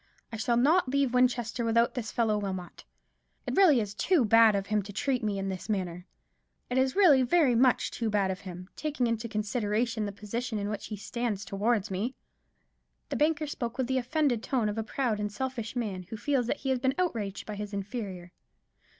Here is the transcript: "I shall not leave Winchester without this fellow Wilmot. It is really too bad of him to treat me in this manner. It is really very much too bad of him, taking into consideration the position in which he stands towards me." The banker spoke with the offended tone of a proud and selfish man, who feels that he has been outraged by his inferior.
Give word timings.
"I 0.31 0.37
shall 0.37 0.57
not 0.57 0.89
leave 0.89 1.13
Winchester 1.13 1.63
without 1.63 1.93
this 1.93 2.11
fellow 2.11 2.35
Wilmot. 2.39 2.85
It 3.45 3.51
is 3.51 3.55
really 3.57 3.85
too 3.85 4.25
bad 4.25 4.55
of 4.55 4.65
him 4.65 4.81
to 4.81 4.91
treat 4.91 5.23
me 5.23 5.37
in 5.37 5.49
this 5.49 5.69
manner. 5.69 6.07
It 6.71 6.79
is 6.79 6.95
really 6.95 7.21
very 7.21 7.53
much 7.53 7.91
too 7.91 8.09
bad 8.09 8.31
of 8.31 8.39
him, 8.39 8.67
taking 8.75 9.05
into 9.05 9.29
consideration 9.29 10.07
the 10.07 10.11
position 10.11 10.57
in 10.57 10.69
which 10.69 10.87
he 10.87 10.97
stands 10.97 11.45
towards 11.45 11.91
me." 11.91 12.15
The 13.09 13.15
banker 13.15 13.45
spoke 13.45 13.77
with 13.77 13.85
the 13.85 13.99
offended 13.99 14.41
tone 14.41 14.69
of 14.69 14.79
a 14.79 14.83
proud 14.83 15.19
and 15.19 15.31
selfish 15.31 15.75
man, 15.75 16.01
who 16.09 16.17
feels 16.17 16.47
that 16.47 16.57
he 16.61 16.69
has 16.71 16.79
been 16.79 16.95
outraged 16.97 17.45
by 17.45 17.53
his 17.53 17.71
inferior. 17.71 18.31